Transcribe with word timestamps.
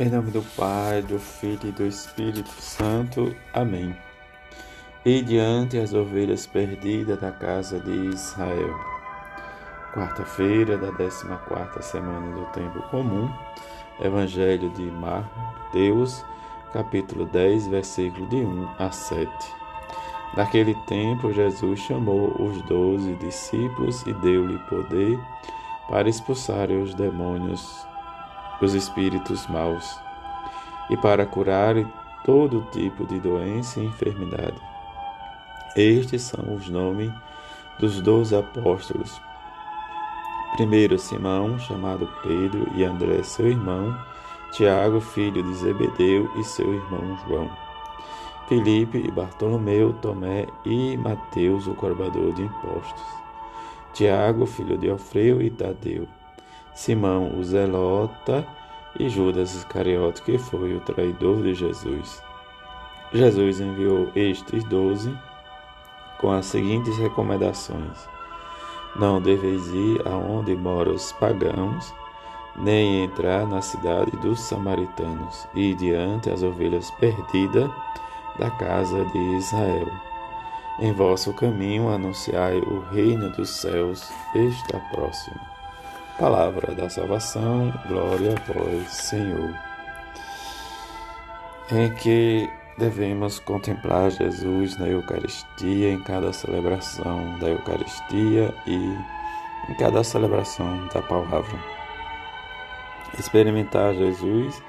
Em 0.00 0.08
nome 0.08 0.30
do 0.30 0.40
Pai, 0.56 1.02
do 1.02 1.18
Filho 1.18 1.68
e 1.68 1.72
do 1.72 1.86
Espírito 1.86 2.48
Santo. 2.48 3.36
Amém. 3.52 3.94
E 5.04 5.20
diante 5.20 5.76
as 5.76 5.92
ovelhas 5.92 6.46
perdidas 6.46 7.20
da 7.20 7.30
casa 7.30 7.78
de 7.78 8.06
Israel. 8.06 8.74
Quarta-feira 9.92 10.78
da 10.78 10.90
14 10.90 11.82
semana 11.82 12.34
do 12.34 12.46
tempo 12.46 12.80
comum. 12.88 13.30
Evangelho 14.00 14.70
de 14.70 14.84
Mateus, 14.84 16.24
capítulo 16.72 17.26
10, 17.26 17.66
versículo 17.66 18.26
de 18.28 18.36
1 18.36 18.68
a 18.78 18.90
7. 18.90 19.30
Naquele 20.34 20.74
tempo, 20.86 21.30
Jesus 21.30 21.78
chamou 21.78 22.34
os 22.40 22.62
doze 22.62 23.16
discípulos 23.16 24.00
e 24.06 24.14
deu-lhe 24.14 24.58
poder 24.60 25.20
para 25.90 26.08
expulsarem 26.08 26.82
os 26.82 26.94
demônios 26.94 27.89
os 28.60 28.74
espíritos 28.74 29.46
maus 29.48 29.98
e 30.90 30.96
para 30.96 31.24
curar 31.24 31.74
todo 32.24 32.66
tipo 32.72 33.06
de 33.06 33.18
doença 33.20 33.80
e 33.80 33.86
enfermidade. 33.86 34.60
Estes 35.76 36.22
são 36.22 36.54
os 36.54 36.68
nomes 36.68 37.10
dos 37.78 38.00
doze 38.00 38.36
apóstolos. 38.36 39.20
Primeiro 40.56 40.98
Simão, 40.98 41.58
chamado 41.60 42.08
Pedro, 42.22 42.68
e 42.74 42.84
André, 42.84 43.22
seu 43.22 43.46
irmão, 43.46 43.96
Tiago, 44.52 45.00
filho 45.00 45.42
de 45.42 45.54
Zebedeu, 45.54 46.28
e 46.36 46.44
seu 46.44 46.74
irmão 46.74 47.16
João. 47.26 47.48
Felipe 48.48 48.98
e 48.98 49.10
Bartolomeu, 49.12 49.92
Tomé 50.02 50.48
e 50.64 50.96
Mateus, 50.96 51.68
o 51.68 51.74
cobrador 51.74 52.32
de 52.32 52.42
impostos. 52.42 53.02
Tiago, 53.94 54.44
filho 54.44 54.76
de 54.76 54.90
Alfeu 54.90 55.40
e 55.40 55.50
Tadeu 55.50 56.08
Simão 56.80 57.38
o 57.38 57.44
Zelota 57.44 58.42
e 58.98 59.06
Judas 59.10 59.54
Iscariote, 59.54 60.22
que 60.22 60.38
foi 60.38 60.74
o 60.74 60.80
traidor 60.80 61.42
de 61.42 61.52
Jesus. 61.52 62.22
Jesus 63.12 63.60
enviou 63.60 64.10
estes 64.16 64.64
doze 64.64 65.14
com 66.18 66.30
as 66.30 66.46
seguintes 66.46 66.96
recomendações: 66.96 68.08
Não 68.96 69.20
deveis 69.20 69.66
ir 69.66 70.08
aonde 70.08 70.56
moram 70.56 70.94
os 70.94 71.12
pagãos, 71.12 71.92
nem 72.56 73.04
entrar 73.04 73.46
na 73.46 73.60
cidade 73.60 74.12
dos 74.12 74.40
samaritanos, 74.40 75.46
e 75.54 75.74
diante 75.74 76.30
as 76.30 76.42
ovelhas 76.42 76.90
perdidas 76.92 77.70
da 78.38 78.50
casa 78.52 79.04
de 79.04 79.18
Israel. 79.36 79.88
Em 80.78 80.94
vosso 80.94 81.34
caminho 81.34 81.90
anunciai 81.90 82.56
o 82.58 82.80
reino 82.90 83.28
dos 83.32 83.50
céus 83.50 84.10
está 84.34 84.78
próximo. 84.94 85.59
Palavra 86.20 86.74
da 86.74 86.86
salvação, 86.90 87.72
glória 87.88 88.34
a 88.34 88.52
vós, 88.52 88.92
Senhor. 88.92 89.54
Em 91.72 91.94
que 91.94 92.46
devemos 92.76 93.38
contemplar 93.38 94.10
Jesus 94.10 94.76
na 94.76 94.86
Eucaristia, 94.86 95.90
em 95.90 95.98
cada 96.02 96.30
celebração 96.30 97.38
da 97.38 97.48
Eucaristia 97.48 98.54
e 98.66 98.74
em 99.70 99.74
cada 99.78 100.04
celebração 100.04 100.86
da 100.88 101.00
palavra. 101.00 101.58
Experimentar 103.18 103.94
Jesus 103.94 104.62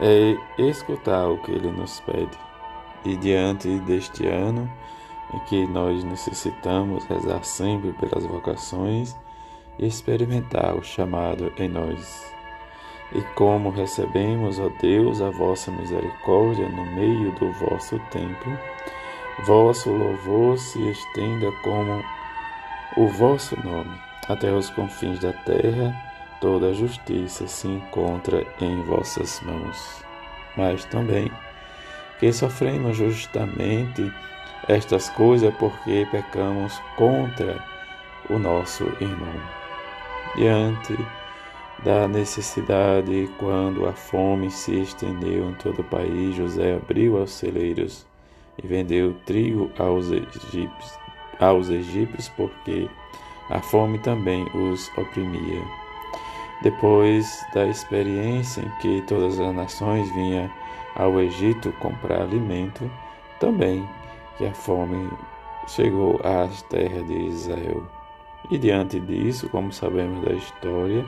é 0.00 0.34
escutar 0.62 1.28
o 1.28 1.36
que 1.42 1.52
ele 1.52 1.70
nos 1.70 2.00
pede. 2.00 2.38
E 3.04 3.16
diante 3.16 3.68
deste 3.80 4.26
ano 4.26 4.66
em 5.34 5.40
que 5.40 5.66
nós 5.66 6.02
necessitamos 6.04 7.04
rezar 7.04 7.44
sempre 7.44 7.92
pelas 7.92 8.24
vocações, 8.24 9.14
e 9.80 9.86
experimentar 9.86 10.76
o 10.76 10.84
chamado 10.84 11.52
em 11.58 11.68
nós. 11.68 12.30
E 13.12 13.20
como 13.34 13.70
recebemos, 13.70 14.60
ó 14.60 14.68
Deus, 14.80 15.20
a 15.20 15.30
vossa 15.30 15.72
misericórdia 15.72 16.68
no 16.68 16.86
meio 16.94 17.32
do 17.32 17.50
vosso 17.52 17.98
templo, 18.10 18.58
vosso 19.44 19.90
louvor 19.90 20.58
se 20.58 20.78
estenda 20.90 21.50
como 21.62 22.04
o 22.96 23.08
vosso 23.08 23.56
nome, 23.64 23.98
até 24.28 24.52
os 24.52 24.70
confins 24.70 25.18
da 25.18 25.32
terra, 25.32 25.96
toda 26.40 26.68
a 26.68 26.72
justiça 26.72 27.48
se 27.48 27.66
encontra 27.66 28.46
em 28.60 28.82
vossas 28.82 29.40
mãos. 29.40 30.04
Mas 30.56 30.84
também 30.84 31.32
que 32.20 32.32
sofremos 32.32 32.96
justamente 32.96 34.12
estas 34.68 35.08
coisas 35.10 35.52
porque 35.54 36.06
pecamos 36.10 36.78
contra 36.96 37.64
o 38.28 38.38
nosso 38.38 38.84
irmão 39.00 39.59
diante 40.36 40.96
da 41.84 42.06
necessidade, 42.06 43.30
quando 43.38 43.86
a 43.86 43.92
fome 43.92 44.50
se 44.50 44.80
estendeu 44.80 45.50
em 45.50 45.54
todo 45.54 45.80
o 45.80 45.84
país, 45.84 46.34
José 46.34 46.74
abriu 46.74 47.16
os 47.16 47.30
celeiros 47.30 48.06
e 48.62 48.66
vendeu 48.66 49.14
trigo 49.24 49.70
aos 49.78 50.10
egípcios, 50.10 50.98
aos 51.38 51.70
egípcios 51.70 52.28
porque 52.36 52.88
a 53.48 53.60
fome 53.60 53.98
também 53.98 54.44
os 54.54 54.90
oprimia. 54.96 55.62
Depois 56.62 57.42
da 57.54 57.66
experiência 57.66 58.60
em 58.60 58.70
que 58.80 59.02
todas 59.06 59.40
as 59.40 59.54
nações 59.54 60.10
vinham 60.12 60.50
ao 60.94 61.18
Egito 61.18 61.72
comprar 61.80 62.22
alimento, 62.22 62.90
também 63.38 63.88
que 64.36 64.46
a 64.46 64.52
fome 64.52 65.10
chegou 65.66 66.20
às 66.22 66.60
terras 66.62 67.06
de 67.06 67.14
Israel. 67.14 67.99
E 68.50 68.58
diante 68.58 68.98
disso, 68.98 69.48
como 69.48 69.72
sabemos 69.72 70.24
da 70.24 70.32
história, 70.32 71.06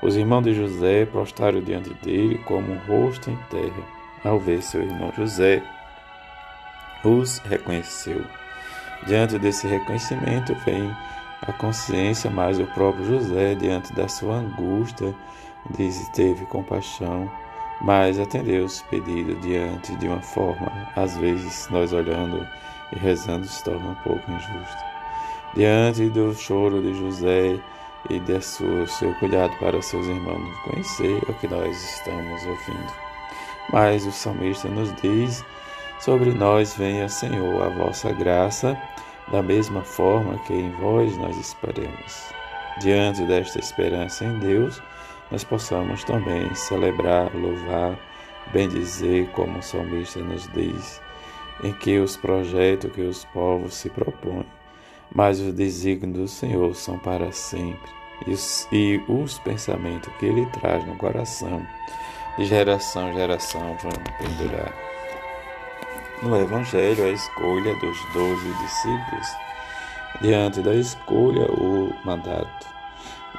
os 0.00 0.16
irmãos 0.16 0.42
de 0.42 0.54
José 0.54 1.04
prostraram 1.04 1.60
diante 1.60 1.92
dele 1.94 2.38
como 2.46 2.72
um 2.72 2.78
rosto 2.86 3.30
em 3.30 3.36
terra. 3.50 3.82
Ao 4.24 4.38
ver 4.38 4.62
seu 4.62 4.82
irmão 4.82 5.12
José, 5.16 5.62
os 7.04 7.38
reconheceu. 7.40 8.24
Diante 9.06 9.38
desse 9.38 9.66
reconhecimento 9.66 10.54
vem 10.64 10.90
a 11.42 11.52
consciência, 11.52 12.30
mas 12.30 12.58
o 12.58 12.66
próprio 12.66 13.04
José, 13.04 13.54
diante 13.54 13.92
da 13.92 14.08
sua 14.08 14.36
angústia, 14.36 15.14
diz, 15.70 16.08
teve 16.08 16.44
compaixão, 16.46 17.30
mas 17.80 18.18
atendeu 18.18 18.64
os 18.64 18.82
pedidos 18.82 19.40
diante 19.40 19.94
de 19.96 20.08
uma 20.08 20.20
forma, 20.20 20.90
às 20.96 21.16
vezes 21.16 21.68
nós 21.70 21.92
olhando 21.92 22.44
e 22.92 22.98
rezando 22.98 23.46
se 23.46 23.62
torna 23.62 23.90
um 23.90 23.94
pouco 23.96 24.30
injusto. 24.30 24.97
Diante 25.58 26.08
do 26.10 26.32
choro 26.36 26.80
de 26.80 26.94
José 26.94 27.58
e 28.08 28.20
de 28.20 28.40
seu 28.40 29.12
cuidado 29.18 29.52
para 29.58 29.82
seus 29.82 30.06
irmãos 30.06 30.56
conhecer 30.62 31.20
o 31.28 31.34
que 31.34 31.48
nós 31.48 31.76
estamos 31.96 32.46
ouvindo. 32.46 32.92
Mas 33.72 34.06
o 34.06 34.12
salmista 34.12 34.68
nos 34.68 34.94
diz: 35.02 35.44
Sobre 35.98 36.30
nós 36.30 36.76
venha, 36.76 37.08
Senhor, 37.08 37.60
a 37.60 37.70
vossa 37.70 38.12
graça, 38.12 38.80
da 39.32 39.42
mesma 39.42 39.82
forma 39.82 40.38
que 40.46 40.54
em 40.54 40.70
vós 40.74 41.16
nós 41.16 41.36
esperemos. 41.36 42.32
Diante 42.80 43.24
desta 43.24 43.58
esperança 43.58 44.26
em 44.26 44.38
Deus, 44.38 44.80
nós 45.28 45.42
possamos 45.42 46.04
também 46.04 46.54
celebrar, 46.54 47.34
louvar, 47.34 47.98
bendizer, 48.52 49.28
como 49.30 49.58
o 49.58 49.62
salmista 49.62 50.20
nos 50.20 50.48
diz, 50.52 51.02
em 51.64 51.72
que 51.72 51.98
os 51.98 52.16
projetos 52.16 52.92
que 52.92 53.02
os 53.02 53.24
povos 53.24 53.74
se 53.74 53.90
propõem 53.90 54.46
mas 55.14 55.40
os 55.40 55.52
desígnios 55.52 56.18
do 56.18 56.28
Senhor 56.28 56.74
são 56.74 56.98
para 56.98 57.32
sempre, 57.32 57.90
e 58.26 58.30
os, 58.32 58.68
os 59.08 59.38
pensamentos 59.38 60.12
que 60.18 60.26
Ele 60.26 60.46
traz 60.46 60.84
no 60.86 60.96
coração, 60.96 61.66
de 62.36 62.44
geração 62.44 63.10
em 63.10 63.14
geração, 63.14 63.76
vão 63.82 63.92
perdurar. 64.18 64.74
No 66.22 66.36
Evangelho, 66.36 67.04
a 67.04 67.10
escolha 67.10 67.74
dos 67.76 67.98
doze 68.12 68.54
discípulos, 68.60 69.26
diante 70.20 70.60
da 70.60 70.74
escolha, 70.74 71.46
o 71.52 71.92
mandato, 72.04 72.66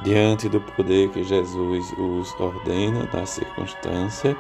diante 0.02 0.48
do 0.48 0.62
poder 0.62 1.10
que 1.10 1.24
Jesus 1.24 1.94
os 1.98 2.34
ordena 2.40 3.08
na 3.12 3.26
circunstância 3.26 4.36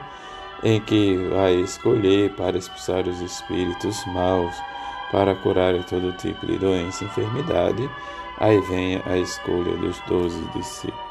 em 0.64 0.79
que 0.79 1.16
vai 1.29 1.55
escolher 1.55 2.34
para 2.35 2.58
expulsar 2.58 3.08
os 3.08 3.20
espíritos 3.22 4.05
maus 4.08 4.55
para 5.11 5.35
curar 5.35 5.84
todo 5.85 6.16
tipo 6.17 6.46
de 6.46 6.58
doença 6.58 7.03
e 7.03 7.08
enfermidade, 7.08 7.90
aí 8.38 8.59
vem 8.61 9.02
a 9.06 9.17
escolha 9.17 9.76
dos 9.78 10.00
doze 10.02 10.41
discípulos. 10.56 11.09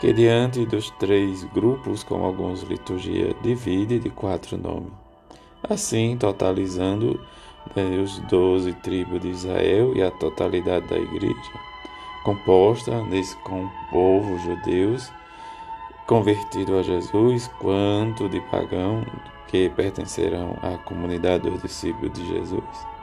Que 0.00 0.12
diante 0.12 0.64
dos 0.64 0.90
três 0.92 1.44
grupos, 1.44 2.04
como 2.04 2.24
alguns 2.24 2.62
liturgia 2.62 3.34
divide 3.42 3.98
de 3.98 4.10
quatro 4.10 4.56
nomes. 4.56 4.92
Assim, 5.68 6.16
totalizando 6.16 7.20
né, 7.74 7.98
os 7.98 8.18
doze 8.20 8.72
tribos 8.74 9.20
de 9.20 9.30
Israel 9.30 9.92
e 9.96 10.02
a 10.02 10.10
totalidade 10.10 10.86
da 10.86 10.96
igreja, 10.96 11.34
composta 12.22 13.02
nesse 13.04 13.36
com 13.38 13.64
o 13.64 13.70
povo 13.90 14.38
judeus 14.38 15.10
convertido 16.08 16.78
a 16.78 16.82
Jesus, 16.82 17.48
quanto 17.58 18.30
de 18.30 18.40
pagão 18.40 19.04
que 19.46 19.68
pertencerão 19.68 20.56
à 20.62 20.78
comunidade 20.78 21.50
dos 21.50 21.60
discípulos 21.60 22.12
de 22.12 22.26
Jesus. 22.26 22.97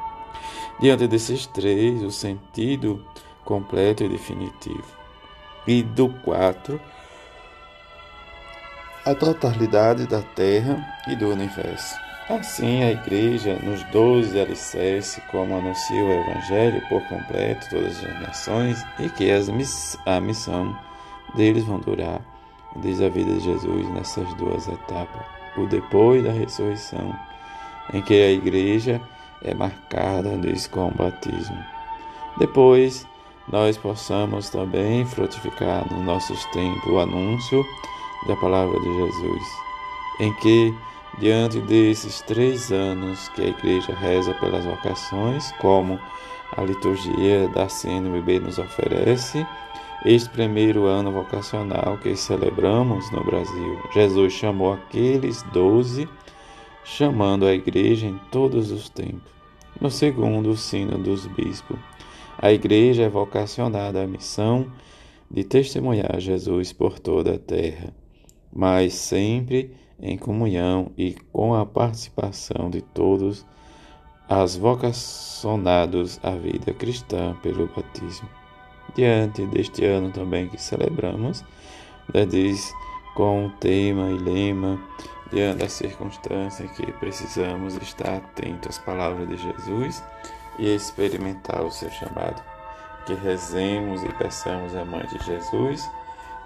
Diante 0.80 1.08
desses 1.08 1.48
três, 1.48 2.04
o 2.04 2.12
sentido 2.12 3.04
completo 3.44 4.04
e 4.04 4.10
definitivo. 4.10 4.86
E 5.66 5.82
do 5.82 6.10
quatro, 6.10 6.80
a 9.06 9.16
totalidade 9.16 10.08
da 10.08 10.22
terra 10.22 10.84
e 11.08 11.16
do 11.16 11.30
universo. 11.30 11.96
Assim, 12.28 12.84
a 12.84 12.92
Igreja, 12.92 13.60
nos 13.62 13.84
doze 13.86 14.40
alicerces, 14.40 15.22
como 15.30 15.56
anuncia 15.56 16.04
o 16.04 16.12
Evangelho 16.12 16.82
por 16.90 17.02
completo 17.08 17.70
todas 17.70 18.04
as 18.04 18.22
nações, 18.22 18.84
e 19.00 19.08
que 19.10 19.30
as, 19.30 19.48
a 20.08 20.20
missão 20.20 20.76
deles 21.36 21.64
vão 21.64 21.80
durar 21.80 22.20
desde 22.78 23.06
a 23.06 23.10
vida 23.10 23.32
de 23.32 23.42
Jesus 23.42 23.90
nessas 23.90 24.34
duas 24.34 24.68
etapas, 24.68 25.26
o 25.56 25.68
depois 25.68 26.24
da 26.24 26.32
ressurreição, 26.32 27.16
em 27.94 28.02
que 28.02 28.14
a 28.14 28.32
Igreja 28.32 29.00
é 29.46 29.54
marcada 29.54 30.32
com 30.72 30.88
o 30.88 30.92
batismo. 30.92 31.58
Depois, 32.38 33.08
nós 33.48 33.78
possamos 33.78 34.50
também 34.50 35.06
frutificar 35.06 35.86
nos 35.92 36.04
nossos 36.04 36.44
tempos 36.46 36.92
o 36.92 37.00
anúncio 37.00 37.66
da 38.28 38.36
palavra 38.36 38.80
de 38.80 38.94
Jesus, 38.94 39.44
em 40.20 40.34
que, 40.36 40.74
diante 41.20 41.62
desses 41.62 42.22
três 42.22 42.72
anos 42.72 43.30
que 43.30 43.44
a 43.44 43.48
igreja 43.48 43.94
reza 43.94 44.34
pelas 44.36 44.66
vocações, 44.66 45.52
como 45.60 46.00
a 46.58 46.64
liturgia 46.64 47.48
da 47.50 47.70
CNBB 47.70 48.40
nos 48.40 48.58
oferece, 48.58 49.46
este 50.04 50.30
primeiro 50.30 50.86
ano 50.86 51.12
vocacional 51.12 51.98
que 52.02 52.16
celebramos 52.16 53.10
no 53.12 53.24
Brasil, 53.24 53.80
Jesus 53.94 54.34
chamou 54.34 54.74
aqueles 54.74 55.44
doze, 55.54 56.10
chamando 56.84 57.46
a 57.46 57.54
igreja 57.54 58.08
em 58.08 58.20
todos 58.32 58.72
os 58.72 58.90
tempos. 58.90 59.35
No 59.80 59.92
segundo, 59.92 60.56
sino 60.56 60.98
dos 60.98 61.28
bispos. 61.28 61.78
A 62.38 62.52
igreja 62.52 63.04
é 63.04 63.10
vocacionada 63.10 64.02
à 64.02 64.08
missão 64.08 64.72
de 65.30 65.44
testemunhar 65.44 66.20
Jesus 66.20 66.72
por 66.74 67.00
toda 67.00 67.36
a 67.36 67.40
terra 67.40 67.94
mas 68.56 68.94
sempre 68.94 69.76
em 70.00 70.18
comunhão 70.18 70.92
e 70.98 71.14
com 71.34 71.54
a 71.54 71.66
participação 71.66 72.70
de 72.70 72.82
todos 72.82 73.46
as 74.30 74.56
vocacionados 74.56 76.20
à 76.24 76.32
vida 76.32 76.74
cristã 76.74 77.36
pelo 77.44 77.68
batismo. 77.68 78.30
Diante 78.96 79.46
deste 79.48 79.84
ano 79.84 80.10
também 80.10 80.48
que 80.48 80.60
celebramos, 80.60 81.44
né, 82.14 82.26
diz 82.26 82.74
com 83.14 83.48
o 83.48 83.50
tema 83.50 84.10
e 84.10 84.18
lema, 84.18 84.82
diante 85.32 85.60
da 85.60 85.70
circunstância 85.70 86.68
que 86.68 86.92
precisamos 86.94 87.76
estar 87.76 88.16
atentos 88.16 88.78
às 88.78 88.78
palavras 88.78 89.28
de 89.28 89.38
Jesus 89.38 90.04
e 90.60 90.74
experimentar 90.74 91.64
o 91.64 91.72
seu 91.72 91.90
chamado. 91.90 92.42
Que 93.06 93.14
rezemos 93.14 94.04
e 94.04 94.10
peçamos 94.14 94.76
a 94.76 94.84
Mãe 94.84 95.06
de 95.08 95.24
Jesus 95.26 95.90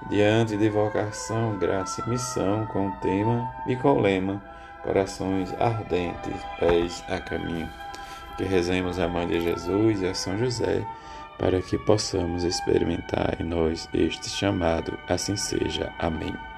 diante 0.09 0.55
de 0.55 0.69
vocação, 0.69 1.57
graça 1.57 2.01
e 2.05 2.09
missão, 2.09 2.65
com 2.67 2.91
tema 2.99 3.53
e 3.67 3.75
com 3.75 3.99
lema 3.99 4.41
Corações 4.83 5.53
ardentes, 5.59 6.41
pés 6.57 7.03
a 7.09 7.19
caminho. 7.19 7.69
Que 8.37 8.45
rezemos 8.45 8.97
a 8.97 9.07
Mãe 9.07 9.27
de 9.27 9.41
Jesus 9.41 10.01
e 10.01 10.07
a 10.07 10.13
São 10.13 10.37
José, 10.37 10.85
para 11.37 11.61
que 11.61 11.77
possamos 11.77 12.43
experimentar 12.43 13.35
em 13.39 13.43
nós 13.43 13.89
este 13.93 14.29
chamado. 14.29 14.97
Assim 15.07 15.35
seja. 15.35 15.93
Amém. 15.99 16.48